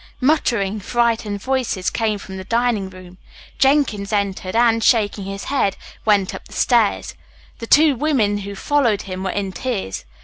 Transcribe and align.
Muttering, 0.19 0.79
frightened 0.79 1.43
voices 1.43 1.91
came 1.91 2.17
from 2.17 2.37
the 2.37 2.43
dining 2.43 2.89
room. 2.89 3.19
Jenkins 3.59 4.11
entered, 4.11 4.55
and, 4.55 4.83
shaking 4.83 5.25
his 5.25 5.43
head, 5.43 5.77
went 6.05 6.33
up 6.33 6.45
the 6.47 6.53
stairs. 6.53 7.13
The 7.59 7.67
two 7.67 7.95
women 7.95 8.39
who 8.39 8.55
followed 8.55 9.03
him, 9.03 9.23
were 9.23 9.29
in 9.29 9.51
tears. 9.51 10.05